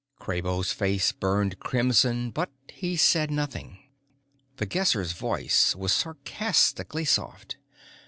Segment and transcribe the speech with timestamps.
[0.19, 3.77] Kraybo's face burned crimson, but he said nothing.
[4.57, 7.57] The Guesser's voice was sarcastically soft.